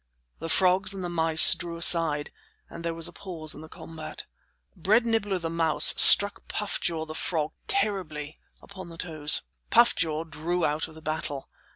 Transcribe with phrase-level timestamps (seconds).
[0.39, 2.31] The frogs and the mice drew aside,
[2.71, 4.23] and there was a pause in the combat.
[4.75, 9.43] Bread Nibbler the mouse struck Puff jaw the frog terribly upon the toes.
[9.69, 11.49] Puff jaw drew out of the battle.